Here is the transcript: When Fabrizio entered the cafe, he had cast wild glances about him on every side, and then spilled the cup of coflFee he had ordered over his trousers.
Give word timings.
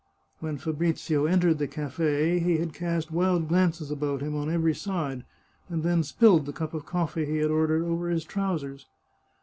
When 0.39 0.57
Fabrizio 0.57 1.25
entered 1.27 1.59
the 1.59 1.67
cafe, 1.67 2.39
he 2.39 2.57
had 2.57 2.73
cast 2.73 3.11
wild 3.11 3.47
glances 3.47 3.91
about 3.91 4.21
him 4.23 4.33
on 4.35 4.49
every 4.49 4.73
side, 4.73 5.25
and 5.69 5.83
then 5.83 6.01
spilled 6.01 6.47
the 6.47 6.53
cup 6.53 6.73
of 6.73 6.87
coflFee 6.87 7.27
he 7.27 7.37
had 7.37 7.51
ordered 7.51 7.83
over 7.83 8.09
his 8.09 8.25
trousers. 8.25 8.87